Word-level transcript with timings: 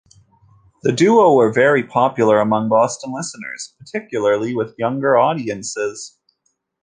The 0.81 0.91
duo 0.93 1.31
were 1.35 1.53
very 1.53 1.83
popular 1.83 2.39
among 2.39 2.69
Boston 2.69 3.13
listeners, 3.13 3.75
particularly 3.77 4.55
with 4.55 4.73
younger 4.79 5.15
audiences. 5.15 6.17